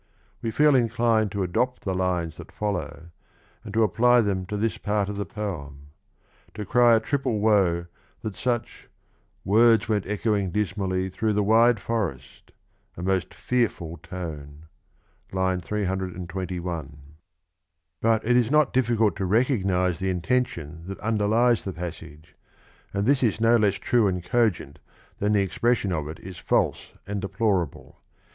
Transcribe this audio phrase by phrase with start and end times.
[0.41, 3.11] We feel inclined to adopt the lines that follow
[3.63, 5.89] and to apply them to this part of the poem:
[6.55, 7.85] to cry a triple woe
[8.23, 8.89] that such
[9.45, 12.51] words went echoing dismally Through the wide forest—
[12.97, 14.63] a most fearful tone.
[15.31, 15.57] (I\'.
[15.57, 16.97] 321)
[18.01, 21.47] But it is not difficult to recognise the intention that under with a true nieanlDi;.
[21.49, 22.35] lies the passage;
[22.91, 24.79] and this is no less true and cogent
[25.19, 27.99] than the expression of it is false and deplorable.